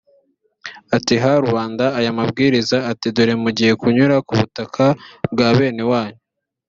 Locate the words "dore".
3.15-3.33